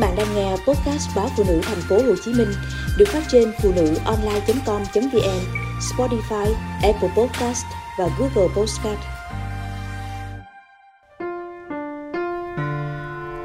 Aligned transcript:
bạn 0.00 0.14
đang 0.16 0.34
nghe 0.34 0.50
podcast 0.50 1.16
báo 1.16 1.28
phụ 1.36 1.44
nữ 1.48 1.60
thành 1.62 1.80
phố 1.88 1.96
Hồ 1.96 2.14
Chí 2.24 2.32
Minh 2.32 2.48
được 2.98 3.08
phát 3.08 3.22
trên 3.28 3.52
phụ 3.62 3.72
nữ 3.76 3.94
online.com.vn, 4.04 5.40
Spotify, 5.80 6.52
Apple 6.82 7.10
Podcast 7.16 7.64
và 7.98 8.08
Google 8.18 8.54
Podcast. 8.56 9.00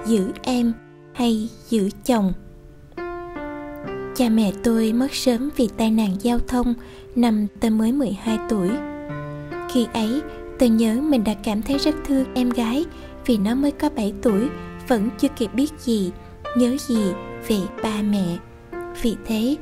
Giữ 0.05 0.31
em 0.43 0.73
hay 1.13 1.49
giữ 1.69 1.89
chồng? 2.05 2.33
Cha 4.15 4.29
mẹ 4.29 4.51
tôi 4.63 4.93
mất 4.93 5.13
sớm 5.13 5.49
vì 5.57 5.69
tai 5.77 5.91
nạn 5.91 6.15
giao 6.21 6.39
thông 6.47 6.73
năm 7.15 7.47
tôi 7.61 7.71
mới 7.71 7.91
12 7.91 8.37
tuổi. 8.49 8.69
Khi 9.73 9.87
ấy, 9.93 10.21
tôi 10.59 10.69
nhớ 10.69 11.01
mình 11.01 11.23
đã 11.23 11.33
cảm 11.43 11.61
thấy 11.61 11.77
rất 11.77 11.95
thương 12.05 12.25
em 12.33 12.49
gái 12.49 12.85
vì 13.25 13.37
nó 13.37 13.55
mới 13.55 13.71
có 13.71 13.89
7 13.89 14.13
tuổi, 14.21 14.47
vẫn 14.87 15.09
chưa 15.17 15.27
kịp 15.27 15.49
biết 15.53 15.71
gì, 15.79 16.11
nhớ 16.55 16.77
gì 16.79 17.03
về 17.47 17.57
ba 17.83 18.01
mẹ. 18.01 18.37
Vì 19.01 19.15
thế, 19.25 19.55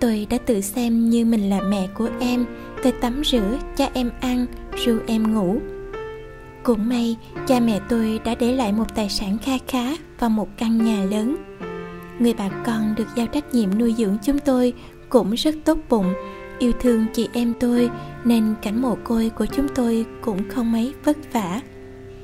tôi 0.00 0.26
đã 0.30 0.38
tự 0.38 0.60
xem 0.60 1.10
như 1.10 1.24
mình 1.24 1.50
là 1.50 1.60
mẹ 1.62 1.88
của 1.94 2.08
em, 2.20 2.46
tôi 2.82 2.92
tắm 2.92 3.22
rửa, 3.24 3.58
cho 3.76 3.88
em 3.94 4.10
ăn, 4.20 4.46
ru 4.76 4.98
em 5.06 5.34
ngủ. 5.34 5.58
Cũng 6.62 6.88
may, 6.88 7.16
cha 7.46 7.60
mẹ 7.60 7.80
tôi 7.88 8.20
đã 8.24 8.34
để 8.34 8.52
lại 8.52 8.72
một 8.72 8.94
tài 8.94 9.08
sản 9.08 9.38
kha 9.38 9.52
khá 9.68 9.96
và 10.18 10.28
một 10.28 10.48
căn 10.58 10.84
nhà 10.84 11.04
lớn. 11.04 11.36
Người 12.18 12.34
bà 12.34 12.48
con 12.48 12.94
được 12.96 13.06
giao 13.16 13.26
trách 13.26 13.54
nhiệm 13.54 13.78
nuôi 13.78 13.94
dưỡng 13.98 14.16
chúng 14.22 14.38
tôi 14.38 14.72
cũng 15.08 15.30
rất 15.30 15.54
tốt 15.64 15.78
bụng, 15.88 16.12
yêu 16.58 16.72
thương 16.80 17.06
chị 17.14 17.28
em 17.32 17.54
tôi 17.60 17.90
nên 18.24 18.54
cảnh 18.62 18.82
mồ 18.82 18.96
côi 19.04 19.30
của 19.30 19.46
chúng 19.46 19.68
tôi 19.74 20.06
cũng 20.20 20.48
không 20.48 20.72
mấy 20.72 20.94
vất 21.04 21.16
vả. 21.32 21.60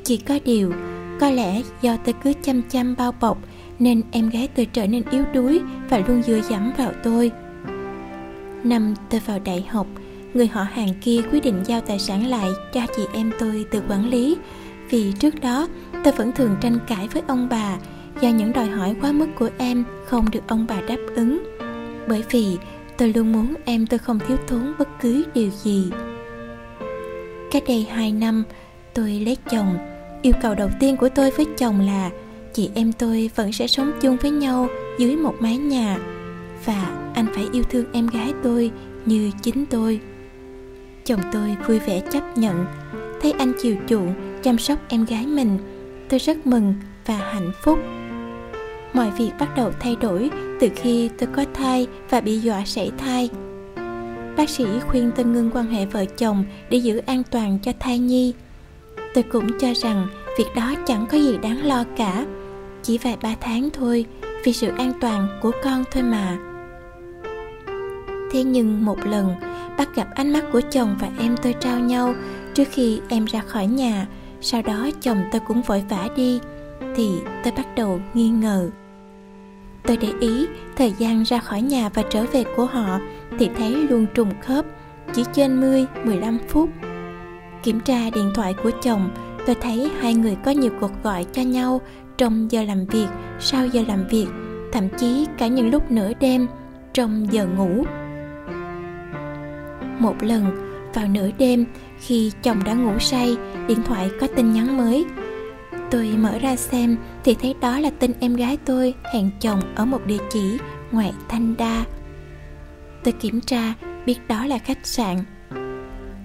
Chỉ 0.04 0.16
có 0.16 0.38
điều, 0.44 0.72
có 1.20 1.30
lẽ 1.30 1.62
do 1.82 1.96
tôi 1.96 2.14
cứ 2.24 2.32
chăm 2.42 2.62
chăm 2.62 2.94
bao 2.98 3.12
bọc 3.20 3.38
nên 3.78 4.02
em 4.10 4.28
gái 4.28 4.48
tôi 4.54 4.66
trở 4.72 4.86
nên 4.86 5.02
yếu 5.10 5.24
đuối 5.34 5.60
và 5.90 5.98
luôn 6.08 6.22
dựa 6.22 6.40
dẫm 6.40 6.72
vào 6.76 6.92
tôi. 7.02 7.30
Năm 8.64 8.94
tôi 9.10 9.20
vào 9.26 9.38
đại 9.44 9.66
học, 9.70 9.86
người 10.34 10.46
họ 10.46 10.62
hàng 10.62 10.88
kia 11.00 11.20
quyết 11.32 11.44
định 11.44 11.62
giao 11.64 11.80
tài 11.80 11.98
sản 11.98 12.26
lại 12.26 12.48
cho 12.72 12.80
chị 12.96 13.02
em 13.12 13.32
tôi 13.38 13.64
tự 13.70 13.82
quản 13.88 14.08
lý. 14.08 14.36
Vì 14.90 15.12
trước 15.12 15.40
đó 15.40 15.68
tôi 16.04 16.12
vẫn 16.12 16.32
thường 16.32 16.56
tranh 16.60 16.78
cãi 16.86 17.08
với 17.12 17.22
ông 17.26 17.48
bà 17.50 17.76
do 18.20 18.28
những 18.28 18.52
đòi 18.52 18.66
hỏi 18.66 18.96
quá 19.00 19.12
mức 19.12 19.26
của 19.38 19.50
em 19.58 19.84
không 20.06 20.30
được 20.30 20.40
ông 20.46 20.66
bà 20.68 20.80
đáp 20.88 20.98
ứng. 21.16 21.42
Bởi 22.08 22.24
vì 22.30 22.56
tôi 22.98 23.12
luôn 23.12 23.32
muốn 23.32 23.54
em 23.64 23.86
tôi 23.86 23.98
không 23.98 24.18
thiếu 24.28 24.36
thốn 24.46 24.72
bất 24.78 24.88
cứ 25.00 25.24
điều 25.34 25.50
gì. 25.50 25.90
Cách 27.50 27.62
đây 27.68 27.86
2 27.90 28.12
năm 28.12 28.44
tôi 28.94 29.10
lấy 29.10 29.36
chồng. 29.50 29.78
Yêu 30.22 30.32
cầu 30.42 30.54
đầu 30.54 30.68
tiên 30.80 30.96
của 30.96 31.08
tôi 31.08 31.30
với 31.30 31.46
chồng 31.58 31.80
là 31.80 32.10
chị 32.56 32.70
em 32.74 32.92
tôi 32.92 33.30
vẫn 33.34 33.52
sẽ 33.52 33.66
sống 33.66 33.92
chung 34.00 34.16
với 34.16 34.30
nhau 34.30 34.68
dưới 34.98 35.16
một 35.16 35.34
mái 35.40 35.56
nhà. 35.56 35.98
Và 36.64 37.10
anh 37.14 37.26
phải 37.34 37.48
yêu 37.52 37.62
thương 37.70 37.84
em 37.92 38.06
gái 38.06 38.32
tôi 38.42 38.70
như 39.04 39.30
chính 39.42 39.66
tôi. 39.66 40.00
Chồng 41.04 41.20
tôi 41.32 41.56
vui 41.66 41.78
vẻ 41.78 42.00
chấp 42.10 42.38
nhận. 42.38 42.64
Thấy 43.22 43.32
anh 43.32 43.52
chiều 43.62 43.76
chuộng, 43.88 44.14
chăm 44.42 44.58
sóc 44.58 44.78
em 44.88 45.04
gái 45.04 45.26
mình, 45.26 45.58
tôi 46.08 46.20
rất 46.20 46.46
mừng 46.46 46.74
và 47.06 47.16
hạnh 47.16 47.52
phúc. 47.62 47.78
Mọi 48.92 49.10
việc 49.10 49.30
bắt 49.38 49.56
đầu 49.56 49.70
thay 49.80 49.96
đổi 50.00 50.30
từ 50.60 50.68
khi 50.76 51.10
tôi 51.18 51.28
có 51.36 51.44
thai 51.54 51.86
và 52.10 52.20
bị 52.20 52.38
dọa 52.38 52.64
sảy 52.64 52.90
thai. 52.98 53.30
Bác 54.36 54.50
sĩ 54.50 54.64
khuyên 54.88 55.10
tôi 55.16 55.24
ngưng 55.24 55.50
quan 55.54 55.66
hệ 55.66 55.86
vợ 55.86 56.04
chồng 56.04 56.44
để 56.70 56.78
giữ 56.78 56.98
an 57.06 57.22
toàn 57.30 57.58
cho 57.62 57.72
thai 57.80 57.98
nhi. 57.98 58.34
Tôi 59.14 59.24
cũng 59.32 59.58
cho 59.60 59.68
rằng 59.74 60.08
việc 60.38 60.48
đó 60.56 60.74
chẳng 60.86 61.06
có 61.10 61.18
gì 61.18 61.38
đáng 61.42 61.66
lo 61.66 61.84
cả 61.96 62.26
chỉ 62.86 62.98
vài 62.98 63.16
ba 63.22 63.34
tháng 63.40 63.68
thôi, 63.72 64.04
vì 64.44 64.52
sự 64.52 64.70
an 64.78 64.92
toàn 65.00 65.28
của 65.42 65.50
con 65.64 65.84
thôi 65.92 66.02
mà. 66.02 66.38
Thế 68.32 68.44
nhưng 68.44 68.84
một 68.84 69.06
lần, 69.06 69.34
bắt 69.78 69.88
gặp 69.94 70.08
ánh 70.14 70.32
mắt 70.32 70.44
của 70.52 70.60
chồng 70.70 70.96
và 71.00 71.08
em 71.18 71.36
tôi 71.42 71.54
trao 71.60 71.78
nhau 71.78 72.14
trước 72.54 72.68
khi 72.70 73.00
em 73.08 73.24
ra 73.24 73.40
khỏi 73.40 73.66
nhà, 73.66 74.06
sau 74.40 74.62
đó 74.62 74.88
chồng 75.00 75.18
tôi 75.32 75.40
cũng 75.40 75.62
vội 75.62 75.84
vã 75.88 76.08
đi, 76.16 76.40
thì 76.96 77.10
tôi 77.44 77.52
bắt 77.56 77.66
đầu 77.76 78.00
nghi 78.14 78.28
ngờ. 78.28 78.70
Tôi 79.86 79.96
để 79.96 80.08
ý 80.20 80.46
thời 80.76 80.92
gian 80.98 81.22
ra 81.22 81.38
khỏi 81.38 81.62
nhà 81.62 81.88
và 81.88 82.02
trở 82.10 82.24
về 82.32 82.44
của 82.56 82.66
họ 82.66 82.98
thì 83.38 83.50
thấy 83.58 83.70
luôn 83.70 84.06
trùng 84.14 84.30
khớp, 84.42 84.64
chỉ 85.14 85.24
trên 85.32 85.60
10 85.60 85.86
15 86.04 86.38
phút. 86.48 86.70
Kiểm 87.62 87.80
tra 87.80 88.10
điện 88.10 88.32
thoại 88.34 88.54
của 88.62 88.70
chồng, 88.82 89.10
tôi 89.46 89.54
thấy 89.54 89.90
hai 90.00 90.14
người 90.14 90.36
có 90.44 90.50
nhiều 90.50 90.70
cuộc 90.80 90.90
gọi 91.02 91.26
cho 91.32 91.42
nhau 91.42 91.80
trong 92.18 92.52
giờ 92.52 92.62
làm 92.62 92.86
việc, 92.86 93.06
sau 93.40 93.66
giờ 93.66 93.82
làm 93.88 94.06
việc, 94.06 94.26
thậm 94.72 94.88
chí 94.98 95.26
cả 95.38 95.46
những 95.46 95.70
lúc 95.70 95.90
nửa 95.90 96.12
đêm 96.20 96.46
trong 96.94 97.26
giờ 97.30 97.46
ngủ. 97.46 97.84
Một 99.98 100.14
lần, 100.20 100.44
vào 100.94 101.08
nửa 101.08 101.30
đêm, 101.38 101.66
khi 101.98 102.32
chồng 102.42 102.64
đã 102.64 102.74
ngủ 102.74 102.98
say, 102.98 103.36
điện 103.68 103.78
thoại 103.84 104.10
có 104.20 104.26
tin 104.36 104.52
nhắn 104.52 104.76
mới. 104.76 105.04
Tôi 105.90 106.14
mở 106.18 106.38
ra 106.38 106.56
xem, 106.56 106.96
thì 107.24 107.34
thấy 107.34 107.54
đó 107.60 107.78
là 107.80 107.90
tin 107.90 108.12
em 108.20 108.36
gái 108.36 108.58
tôi 108.64 108.94
hẹn 109.14 109.30
chồng 109.40 109.60
ở 109.74 109.84
một 109.84 110.06
địa 110.06 110.20
chỉ 110.30 110.58
ngoại 110.92 111.12
thanh 111.28 111.54
đa 111.58 111.84
tôi 113.06 113.12
kiểm 113.12 113.40
tra, 113.40 113.74
biết 114.06 114.18
đó 114.28 114.46
là 114.46 114.58
khách 114.58 114.86
sạn. 114.86 115.16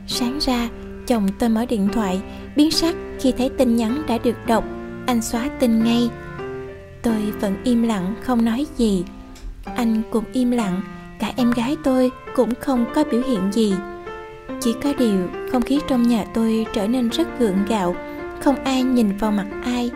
Sáng 0.08 0.40
ra, 0.42 0.70
chồng 1.08 1.28
tôi 1.40 1.50
mở 1.50 1.66
điện 1.66 1.88
thoại, 1.94 2.22
biến 2.56 2.72
sắc 2.72 2.96
khi 3.20 3.34
thấy 3.38 3.50
tin 3.58 3.76
nhắn 3.76 4.02
đã 4.08 4.18
được 4.18 4.36
đọc 4.48 4.64
anh 5.08 5.22
xóa 5.22 5.50
tin 5.60 5.84
ngay. 5.84 6.10
Tôi 7.02 7.34
vẫn 7.40 7.56
im 7.64 7.84
lặng, 7.84 8.16
không 8.22 8.46
nói 8.46 8.66
gì. 8.78 9.06
Anh 9.76 10.02
cũng 10.12 10.24
im 10.34 10.52
lặng, 10.52 10.82
cả 11.20 11.34
em 11.36 11.52
gái 11.52 11.78
tôi 11.84 12.12
cũng 12.36 12.54
không 12.60 12.86
có 12.96 13.04
biểu 13.12 13.22
hiện 13.28 13.52
gì. 13.52 13.74
Chỉ 14.60 14.74
có 14.84 14.94
điều 15.00 15.28
không 15.52 15.62
khí 15.62 15.80
trong 15.88 16.04
nhà 16.04 16.26
tôi 16.34 16.66
trở 16.74 16.88
nên 16.88 17.10
rất 17.10 17.40
gượng 17.40 17.66
gạo, 17.68 17.96
không 18.42 18.56
ai 18.56 18.84
nhìn 18.84 19.18
vào 19.18 19.32
mặt 19.32 19.48
ai. 19.64 19.92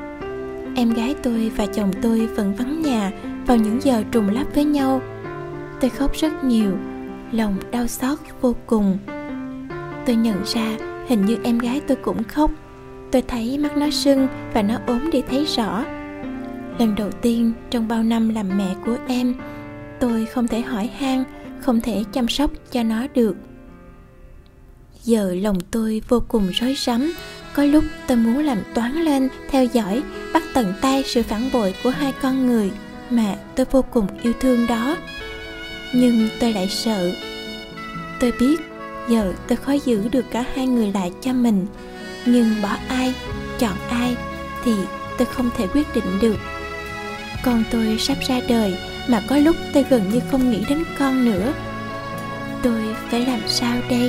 Em 0.76 0.94
gái 0.94 1.16
tôi 1.24 1.52
và 1.56 1.66
chồng 1.66 1.92
tôi 2.02 2.28
vẫn 2.28 2.56
vắng 2.56 2.82
nhà 2.82 3.12
vào 3.48 3.58
những 3.58 3.82
giờ 3.84 4.04
trùng 4.12 4.30
lắp 4.30 4.46
với 4.56 4.66
nhau. 4.66 5.02
Tôi 5.82 5.90
khóc 5.90 6.12
rất 6.14 6.44
nhiều, 6.44 6.72
lòng 7.32 7.58
đau 7.72 7.88
xót 7.88 8.20
vô 8.42 8.56
cùng. 8.66 8.98
Tôi 10.06 10.16
nhận 10.16 10.44
ra 10.46 10.78
hình 11.08 11.26
như 11.26 11.38
em 11.44 11.58
gái 11.58 11.82
tôi 11.88 11.98
cũng 11.98 12.24
khóc 12.24 12.52
tôi 13.16 13.24
thấy 13.28 13.58
mắt 13.58 13.78
nó 13.78 13.90
sưng 13.90 14.28
và 14.54 14.62
nó 14.62 14.80
ốm 14.88 15.12
đi 15.12 15.22
thấy 15.30 15.46
rõ. 15.46 15.86
Lần 16.80 16.96
đầu 16.98 17.12
tiên 17.12 17.52
trong 17.70 17.88
bao 17.88 18.04
năm 18.04 18.30
làm 18.30 18.58
mẹ 18.58 18.76
của 18.86 18.98
em, 19.08 19.36
tôi 20.00 20.26
không 20.26 20.48
thể 20.48 20.62
hỏi 20.62 20.90
han, 20.98 21.24
không 21.62 21.82
thể 21.82 22.04
chăm 22.14 22.28
sóc 22.28 22.52
cho 22.72 22.84
nó 22.84 23.08
được. 23.14 23.36
Giờ 25.04 25.36
lòng 25.42 25.58
tôi 25.72 26.02
vô 26.10 26.24
cùng 26.28 26.48
rối 26.54 26.76
rắm, 26.78 27.14
có 27.54 27.64
lúc 27.64 27.84
tôi 28.08 28.18
muốn 28.18 28.44
làm 28.44 28.58
toán 28.74 28.92
lên, 28.92 29.30
theo 29.50 29.66
dõi, 29.66 30.04
bắt 30.34 30.44
tận 30.54 30.74
tay 30.82 31.04
sự 31.06 31.24
phản 31.24 31.50
bội 31.54 31.74
của 31.84 31.90
hai 31.90 32.14
con 32.22 32.48
người 32.48 32.72
mà 33.10 33.36
tôi 33.56 33.66
vô 33.72 33.82
cùng 33.82 34.08
yêu 34.24 34.34
thương 34.40 34.68
đó. 34.68 34.98
Nhưng 35.94 36.30
tôi 36.40 36.54
lại 36.54 36.68
sợ. 36.68 37.12
Tôi 38.20 38.34
biết 38.40 38.62
giờ 39.10 39.34
tôi 39.48 39.58
khó 39.58 39.72
giữ 39.72 40.08
được 40.12 40.26
cả 40.32 40.46
hai 40.56 40.68
người 40.68 40.92
lại 40.92 41.12
cho 41.22 41.34
mình 41.34 41.66
nhưng 42.26 42.62
bỏ 42.62 42.78
ai, 42.90 43.14
chọn 43.60 43.78
ai 43.90 44.16
thì 44.64 44.72
tôi 45.18 45.28
không 45.28 45.50
thể 45.58 45.68
quyết 45.68 45.96
định 45.96 46.20
được. 46.22 46.38
Con 47.44 47.64
tôi 47.72 47.98
sắp 48.00 48.18
ra 48.28 48.40
đời 48.48 48.78
mà 49.08 49.22
có 49.28 49.38
lúc 49.38 49.56
tôi 49.74 49.86
gần 49.90 50.10
như 50.10 50.20
không 50.32 50.52
nghĩ 50.52 50.64
đến 50.70 50.84
con 51.00 51.26
nữa. 51.26 51.54
Tôi 52.64 52.82
phải 53.10 53.26
làm 53.26 53.40
sao 53.48 53.78
đây? 53.90 54.04